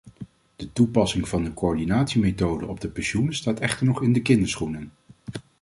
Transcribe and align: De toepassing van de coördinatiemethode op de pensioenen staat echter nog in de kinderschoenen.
De 0.55 0.73
toepassing 0.73 1.27
van 1.27 1.43
de 1.43 1.53
coördinatiemethode 1.53 2.65
op 2.65 2.79
de 2.81 2.87
pensioenen 2.89 3.33
staat 3.35 3.59
echter 3.59 3.85
nog 3.85 4.01
in 4.01 4.13
de 4.13 4.21
kinderschoenen. 4.21 4.91